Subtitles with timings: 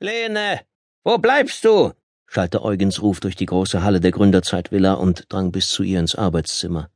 [0.00, 0.60] Lene,
[1.04, 1.92] wo bleibst du?
[2.26, 6.14] schallte Eugens Ruf durch die große Halle der Gründerzeitvilla und drang bis zu ihr ins
[6.14, 6.90] Arbeitszimmer.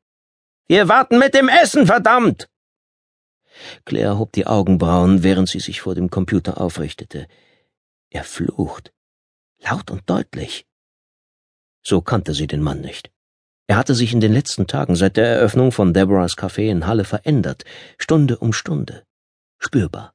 [0.69, 2.49] Wir warten mit dem Essen, verdammt!
[3.85, 7.27] Claire hob die Augenbrauen, während sie sich vor dem Computer aufrichtete.
[8.11, 8.93] Er flucht.
[9.59, 10.67] Laut und deutlich.
[11.83, 13.11] So kannte sie den Mann nicht.
[13.67, 17.05] Er hatte sich in den letzten Tagen seit der Eröffnung von Deborahs Café in Halle
[17.05, 17.65] verändert,
[17.99, 19.05] Stunde um Stunde.
[19.59, 20.15] Spürbar.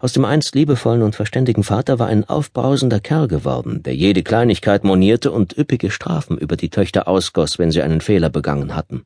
[0.00, 4.84] Aus dem einst liebevollen und verständigen Vater war ein aufbrausender Kerl geworden, der jede Kleinigkeit
[4.84, 9.04] monierte und üppige Strafen über die Töchter ausgoss, wenn sie einen Fehler begangen hatten.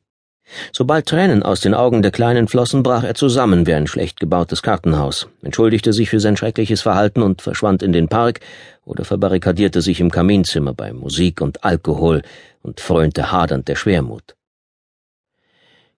[0.73, 4.61] Sobald Tränen aus den Augen der Kleinen flossen, brach er zusammen wie ein schlecht gebautes
[4.61, 8.39] Kartenhaus, entschuldigte sich für sein schreckliches Verhalten und verschwand in den Park
[8.83, 12.23] oder verbarrikadierte sich im Kaminzimmer bei Musik und Alkohol
[12.61, 14.35] und frönte hadernd der Schwermut.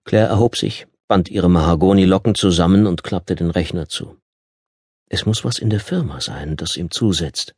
[0.03, 4.17] Claire erhob sich, band ihre Mahagonilocken zusammen und klappte den Rechner zu.
[5.13, 7.53] Es muss was in der Firma sein, das ihm zusetzt.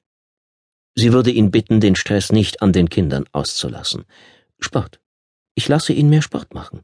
[0.95, 4.05] Sie würde ihn bitten, den Stress nicht an den Kindern auszulassen.
[4.59, 4.99] Sport.
[5.53, 6.81] Ich lasse ihn mehr Sport machen.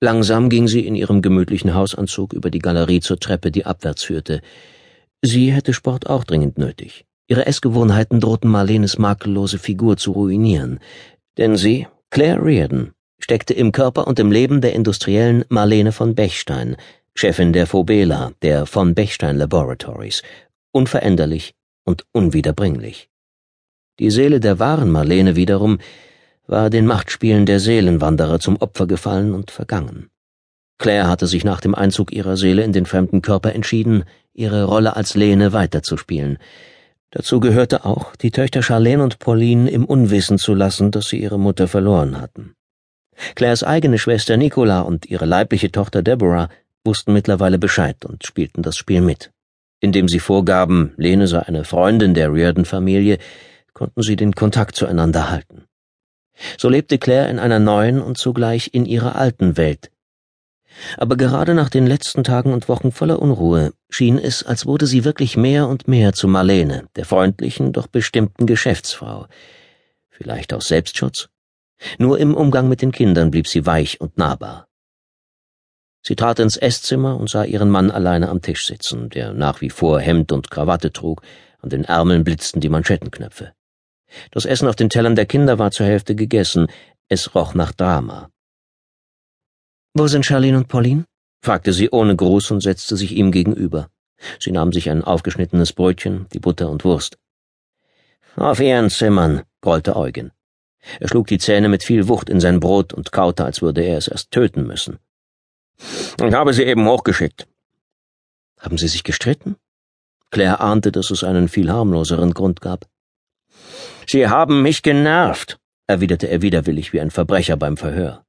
[0.00, 4.40] Langsam ging sie in ihrem gemütlichen Hausanzug über die Galerie zur Treppe, die abwärts führte.
[5.20, 7.04] Sie hätte Sport auch dringend nötig.
[7.28, 10.80] Ihre Essgewohnheiten drohten Marlenes makellose Figur zu ruinieren.
[11.36, 16.76] Denn sie, Claire Reardon, steckte im Körper und im Leben der industriellen Marlene von Bechstein,
[17.16, 20.22] Chefin der Phobela, der von Bechstein Laboratories,
[20.72, 23.08] unveränderlich und unwiederbringlich.
[24.00, 25.78] Die Seele der wahren Marlene wiederum
[26.46, 30.10] war den Machtspielen der Seelenwanderer zum Opfer gefallen und vergangen.
[30.78, 34.96] Claire hatte sich nach dem Einzug ihrer Seele in den fremden Körper entschieden, ihre Rolle
[34.96, 36.38] als Lene weiterzuspielen.
[37.10, 41.38] Dazu gehörte auch, die Töchter Charlene und Pauline im Unwissen zu lassen, dass sie ihre
[41.38, 42.54] Mutter verloren hatten.
[43.36, 46.48] Claires eigene Schwester Nicola und ihre leibliche Tochter Deborah
[46.84, 49.30] wussten mittlerweile Bescheid und spielten das Spiel mit.
[49.80, 53.18] Indem sie vorgaben, Lene sei eine Freundin der Reardon-Familie,
[53.72, 55.64] konnten sie den Kontakt zueinander halten.
[56.58, 59.90] So lebte Claire in einer neuen und zugleich in ihrer alten Welt.
[60.96, 65.04] Aber gerade nach den letzten Tagen und Wochen voller Unruhe schien es, als wurde sie
[65.04, 69.26] wirklich mehr und mehr zu Marlene, der freundlichen, doch bestimmten Geschäftsfrau.
[70.10, 71.28] Vielleicht aus Selbstschutz?
[71.98, 74.66] Nur im Umgang mit den Kindern blieb sie weich und nahbar.
[76.06, 79.70] Sie trat ins Esszimmer und sah ihren Mann alleine am Tisch sitzen, der nach wie
[79.70, 81.22] vor Hemd und Krawatte trug,
[81.62, 83.52] an den Ärmeln blitzten die Manschettenknöpfe.
[84.30, 86.66] Das Essen auf den Tellern der Kinder war zur Hälfte gegessen,
[87.08, 88.28] es roch nach Drama.
[89.94, 91.06] Wo sind Charlene und Pauline?
[91.42, 93.88] fragte sie ohne Gruß und setzte sich ihm gegenüber.
[94.38, 97.16] Sie nahm sich ein aufgeschnittenes Brötchen, die Butter und Wurst.
[98.36, 100.32] Auf ihren Zimmern, grollte Eugen.
[101.00, 103.96] Er schlug die Zähne mit viel Wucht in sein Brot und kaute, als würde er
[103.96, 104.98] es erst töten müssen.
[105.78, 107.46] Ich habe sie eben hochgeschickt.
[108.60, 109.56] Haben Sie sich gestritten?
[110.30, 112.86] Claire ahnte, dass es einen viel harmloseren Grund gab.
[114.06, 118.24] Sie haben mich genervt, erwiderte er widerwillig wie ein Verbrecher beim Verhör.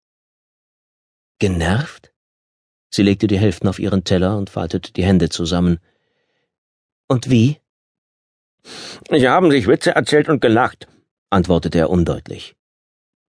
[1.40, 2.14] Genervt?
[2.90, 5.80] Sie legte die Hälften auf ihren Teller und faltete die Hände zusammen.
[7.08, 7.60] Und wie?
[9.12, 10.88] Sie haben sich Witze erzählt und gelacht,
[11.30, 12.56] antwortete er undeutlich.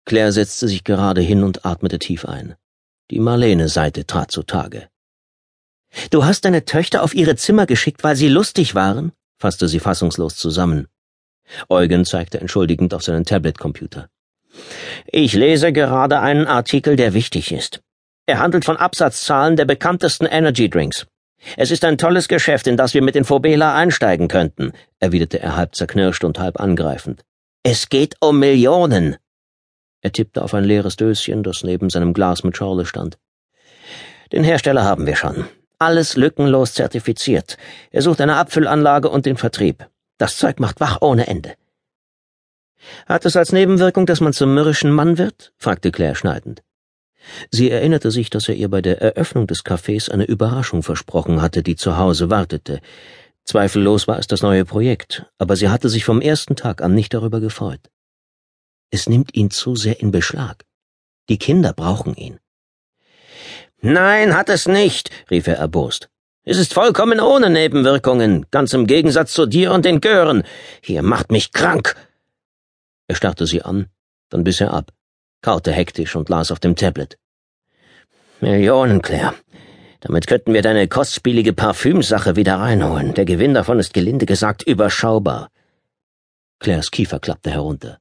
[0.05, 2.55] Claire setzte sich gerade hin und atmete tief ein.
[3.11, 4.89] Die Marlene-Seite trat zutage.
[6.09, 9.11] Du hast deine Töchter auf ihre Zimmer geschickt, weil sie lustig waren?
[9.37, 10.87] fasste sie fassungslos zusammen.
[11.69, 14.09] Eugen zeigte entschuldigend auf seinen Tablet-Computer.
[15.05, 17.81] Ich lese gerade einen Artikel, der wichtig ist.
[18.25, 21.05] Er handelt von Absatzzahlen der bekanntesten Energy Drinks.
[21.57, 25.55] Es ist ein tolles Geschäft, in das wir mit den Phobela einsteigen könnten, erwiderte er
[25.55, 27.21] halb zerknirscht und halb angreifend.
[27.61, 29.17] Es geht um Millionen.
[30.05, 33.17] Er tippte auf ein leeres Döschen, das neben seinem Glas mit Schorle stand.
[34.31, 35.47] Den Hersteller haben wir schon.
[35.79, 37.57] Alles lückenlos zertifiziert.
[37.89, 39.89] Er sucht eine Abfüllanlage und den Vertrieb.
[40.19, 41.55] Das Zeug macht wach ohne Ende.
[43.07, 45.53] Hat es als Nebenwirkung, dass man zum mürrischen Mann wird?
[45.57, 46.61] fragte Claire schneidend.
[47.49, 51.63] Sie erinnerte sich, dass er ihr bei der Eröffnung des Cafés eine Überraschung versprochen hatte,
[51.63, 52.79] die zu Hause wartete.
[53.43, 57.11] Zweifellos war es das neue Projekt, aber sie hatte sich vom ersten Tag an nicht
[57.11, 57.89] darüber gefreut.
[58.91, 60.63] Es nimmt ihn zu sehr in Beschlag.
[61.29, 62.39] Die Kinder brauchen ihn.
[63.81, 66.09] Nein, hat es nicht, rief er erbost.
[66.43, 70.43] Es ist vollkommen ohne Nebenwirkungen, ganz im Gegensatz zu dir und den Gören.
[70.81, 71.95] Hier macht mich krank.
[73.07, 73.87] Er starrte sie an,
[74.29, 74.91] dann biss er ab,
[75.41, 77.17] kaute hektisch und las auf dem Tablet.
[78.41, 79.33] Millionen, Claire.
[80.01, 83.15] Damit könnten wir deine kostspielige Parfümsache wieder reinholen.
[83.15, 85.49] Der Gewinn davon ist gelinde gesagt überschaubar.
[86.59, 87.97] Claires Kiefer klappte herunter.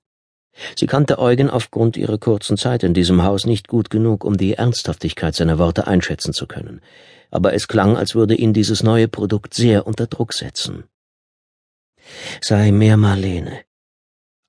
[0.77, 4.55] Sie kannte Eugen aufgrund ihrer kurzen Zeit in diesem Haus nicht gut genug, um die
[4.55, 6.81] Ernsthaftigkeit seiner Worte einschätzen zu können,
[7.31, 10.85] aber es klang, als würde ihn dieses neue Produkt sehr unter Druck setzen.
[12.41, 13.63] Sei mehr Marlene.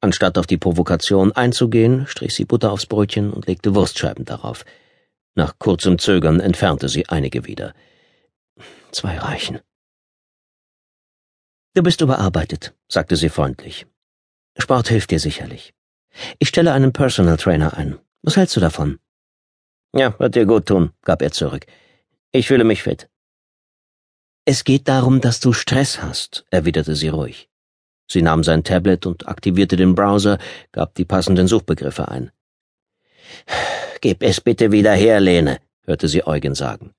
[0.02, 4.66] Anstatt auf die Provokation einzugehen, strich sie Butter aufs Brötchen und legte Wurstscheiben darauf.
[5.34, 7.74] Nach kurzem Zögern entfernte sie einige wieder.
[8.92, 9.60] Zwei reichen.
[11.74, 13.88] Du bist überarbeitet, sagte sie freundlich.
[14.58, 15.74] Sport hilft dir sicherlich.
[16.40, 17.98] Ich stelle einen Personal Trainer ein.
[18.22, 19.00] Was hältst du davon?
[19.94, 21.66] Ja, wird dir gut tun, gab er zurück.
[22.32, 23.10] Ich fühle mich fit.
[24.46, 27.50] Es geht darum, dass du Stress hast, erwiderte sie ruhig.
[28.08, 30.38] Sie nahm sein Tablet und aktivierte den Browser,
[30.72, 32.32] gab die passenden Suchbegriffe ein.
[34.02, 36.94] Gib es bitte wieder her, Lene, hörte sie Eugen sagen.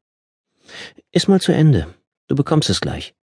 [1.12, 1.94] Iss mal zu Ende.
[2.26, 3.14] Du bekommst es gleich.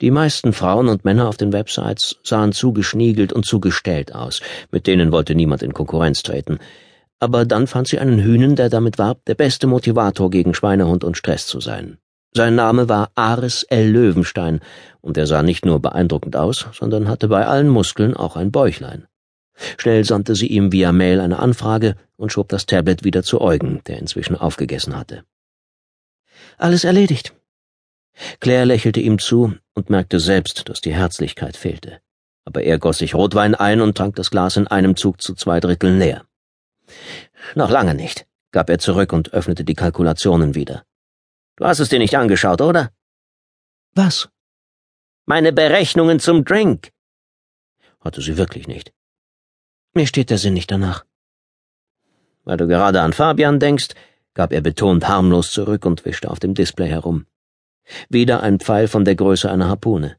[0.00, 4.40] Die meisten Frauen und Männer auf den Websites sahen zu geschniegelt und zu gestellt aus,
[4.70, 6.58] mit denen wollte niemand in Konkurrenz treten.
[7.18, 11.18] Aber dann fand sie einen Hühnen, der damit warb, der beste Motivator gegen Schweinehund und
[11.18, 11.98] Stress zu sein.
[12.34, 13.90] Sein Name war Ares L.
[13.90, 14.60] Löwenstein,
[15.02, 19.06] und er sah nicht nur beeindruckend aus, sondern hatte bei allen Muskeln auch ein Bäuchlein.
[19.76, 23.82] Schnell sandte sie ihm via Mail eine Anfrage und schob das Tablet wieder zu Eugen,
[23.86, 25.24] der inzwischen aufgegessen hatte.
[26.56, 27.34] Alles erledigt.
[28.40, 32.00] Claire lächelte ihm zu und merkte selbst, dass die Herzlichkeit fehlte.
[32.44, 35.60] Aber er goss sich Rotwein ein und trank das Glas in einem Zug zu zwei
[35.60, 36.24] Dritteln leer.
[37.54, 40.84] Noch lange nicht, gab er zurück und öffnete die Kalkulationen wieder.
[41.56, 42.90] Du hast es dir nicht angeschaut, oder?
[43.94, 44.28] Was?
[45.26, 46.90] Meine Berechnungen zum Drink.
[48.00, 48.92] Hatte sie wirklich nicht.
[49.92, 51.04] Mir steht der Sinn nicht danach.
[52.44, 53.88] Weil du gerade an Fabian denkst,
[54.34, 57.26] gab er betont harmlos zurück und wischte auf dem Display herum.
[58.08, 60.16] Wieder ein Pfeil von der Größe einer Harpune.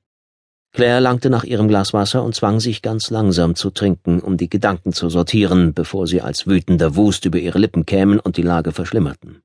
[0.73, 4.49] Claire langte nach ihrem Glas Wasser und zwang sich ganz langsam zu trinken, um die
[4.49, 8.71] Gedanken zu sortieren, bevor sie als wütender Wust über ihre Lippen kämen und die Lage
[8.71, 9.41] verschlimmerten.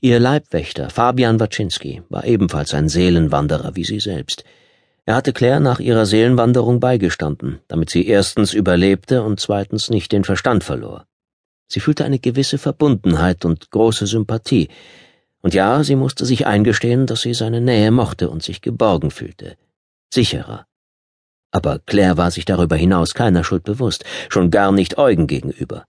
[0.00, 4.44] Ihr Leibwächter, Fabian Waczynski, war ebenfalls ein Seelenwanderer wie sie selbst.
[5.06, 10.24] Er hatte Claire nach ihrer Seelenwanderung beigestanden, damit sie erstens überlebte und zweitens nicht den
[10.24, 11.06] Verstand verlor.
[11.68, 14.68] Sie fühlte eine gewisse Verbundenheit und große Sympathie,
[15.44, 19.58] und ja, sie musste sich eingestehen, dass sie seine Nähe mochte und sich geborgen fühlte.
[20.10, 20.66] Sicherer.
[21.50, 25.84] Aber Claire war sich darüber hinaus keiner Schuld bewusst, schon gar nicht Eugen gegenüber.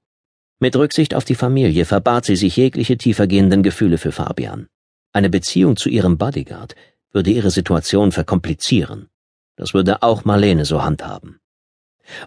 [0.60, 4.68] Mit Rücksicht auf die Familie verbat sie sich jegliche tiefergehenden Gefühle für Fabian.
[5.14, 6.76] Eine Beziehung zu ihrem Bodyguard
[7.14, 9.08] würde ihre Situation verkomplizieren.
[9.56, 11.40] Das würde auch Marlene so handhaben.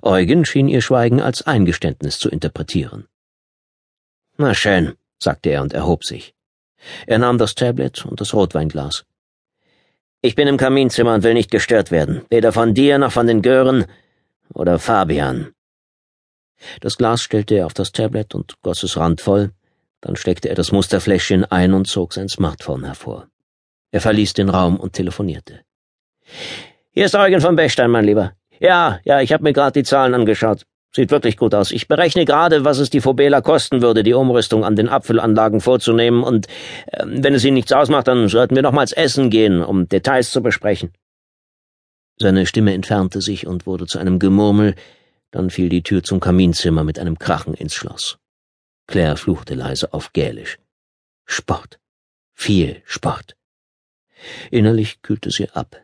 [0.01, 3.07] Eugen schien ihr Schweigen als Eingeständnis zu interpretieren.
[4.39, 6.35] Na schön, sagte er und erhob sich.
[7.07, 9.05] Er nahm das Tablet und das Rotweinglas.
[10.21, 13.43] Ich bin im Kaminzimmer und will nicht gestört werden, weder von dir noch von den
[13.43, 13.87] Gören
[14.53, 15.53] oder Fabian.
[16.81, 19.53] Das Glas stellte er auf das Tablet und goss es randvoll,
[20.01, 23.29] dann steckte er das Musterfläschchen ein und zog sein Smartphone hervor.
[23.91, 25.61] Er verließ den Raum und telefonierte.
[26.91, 28.33] Hier ist Eugen von Bechstein, mein Lieber.
[28.61, 30.67] Ja, ja, ich habe mir gerade die Zahlen angeschaut.
[30.95, 31.71] Sieht wirklich gut aus.
[31.71, 36.23] Ich berechne gerade, was es die Fobela kosten würde, die Umrüstung an den Abfüllanlagen vorzunehmen,
[36.23, 36.47] und
[36.87, 40.43] äh, wenn es Ihnen nichts ausmacht, dann sollten wir nochmals essen gehen, um Details zu
[40.43, 40.93] besprechen.
[42.17, 44.75] Seine Stimme entfernte sich und wurde zu einem Gemurmel,
[45.31, 48.19] dann fiel die Tür zum Kaminzimmer mit einem Krachen ins Schloss.
[48.87, 50.59] Claire fluchte leise auf Gälisch.
[51.27, 51.79] Sport.
[52.33, 53.37] Viel Sport.
[54.51, 55.77] Innerlich kühlte sie ab.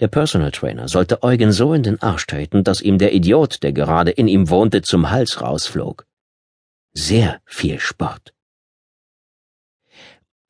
[0.00, 3.72] Der Personal Trainer sollte Eugen so in den Arsch treten, dass ihm der Idiot, der
[3.72, 6.06] gerade in ihm wohnte, zum Hals rausflog.
[6.92, 8.34] Sehr viel Sport.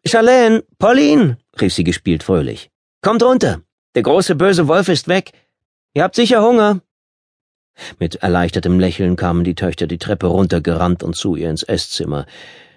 [0.05, 2.71] Charlene, Pauline, rief sie gespielt fröhlich.
[3.03, 3.63] Kommt runter.
[3.95, 5.33] Der große böse Wolf ist weg.
[5.95, 6.81] Ihr habt sicher Hunger.
[7.99, 12.27] Mit erleichtertem Lächeln kamen die Töchter die Treppe runtergerannt und zu ihr ins Esszimmer.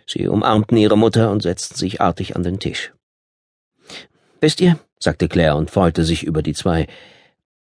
[0.08, 2.94] Sie umarmten ihre Mutter und setzten sich artig an den Tisch.
[4.40, 6.88] Wisst ihr, sagte Claire und freute sich über die zwei,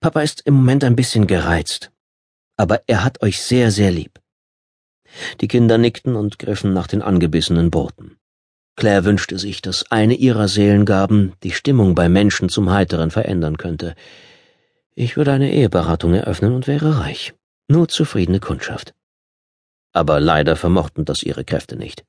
[0.01, 1.91] Papa ist im Moment ein bisschen gereizt.
[2.57, 4.19] Aber er hat euch sehr, sehr lieb.
[5.39, 8.17] Die Kinder nickten und griffen nach den angebissenen Broten.
[8.75, 13.95] Claire wünschte sich, dass eine ihrer Seelengaben die Stimmung bei Menschen zum Heiteren verändern könnte.
[14.95, 17.33] Ich würde eine Eheberatung eröffnen und wäre reich.
[17.67, 18.93] Nur zufriedene Kundschaft.
[19.93, 22.05] Aber leider vermochten das ihre Kräfte nicht.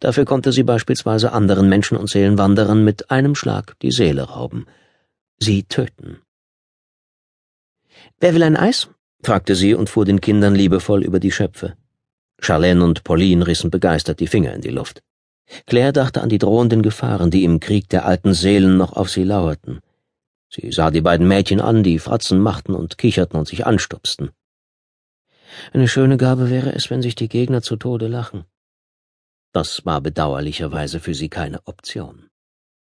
[0.00, 4.66] Dafür konnte sie beispielsweise anderen Menschen und Seelenwanderern mit einem Schlag die Seele rauben.
[5.38, 6.18] Sie töten.
[8.18, 8.88] Wer will ein Eis?
[9.22, 11.76] fragte sie und fuhr den Kindern liebevoll über die Schöpfe.
[12.40, 15.02] Charlene und Pauline rissen begeistert die Finger in die Luft.
[15.66, 19.24] Claire dachte an die drohenden Gefahren, die im Krieg der alten Seelen noch auf sie
[19.24, 19.80] lauerten.
[20.48, 24.30] Sie sah die beiden Mädchen an, die Fratzen machten und kicherten und sich anstupsten.
[25.72, 28.44] Eine schöne Gabe wäre es, wenn sich die Gegner zu Tode lachen.
[29.52, 32.28] Das war bedauerlicherweise für sie keine Option.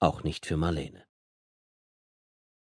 [0.00, 1.07] Auch nicht für Marlene.